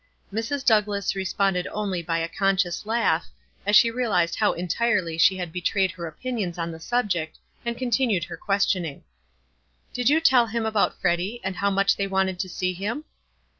Mrs. 0.33 0.65
Douglass 0.65 1.15
responded 1.15 1.67
only 1.67 2.01
by 2.01 2.17
a 2.17 2.27
conscious 2.27 2.87
laugh, 2.87 3.27
as 3.67 3.75
she 3.75 3.91
realized 3.91 4.33
how 4.37 4.53
entirely 4.53 5.15
she 5.19 5.37
had 5.37 5.51
be 5.51 5.61
trayed 5.61 5.91
her 5.91 6.07
opinions 6.07 6.57
on 6.57 6.71
the 6.71 6.79
subject, 6.79 7.37
and 7.63 7.77
contin 7.77 8.07
ued 8.11 8.25
her 8.25 8.35
questioning. 8.35 9.03
"Did 9.93 10.09
you 10.09 10.19
tell 10.19 10.47
him 10.47 10.65
about 10.65 10.99
Freddy, 10.99 11.39
and 11.43 11.57
how 11.57 11.69
much 11.69 11.97
they 11.97 12.07
wanted 12.07 12.39
to 12.39 12.49
see 12.49 12.73
him?" 12.73 13.03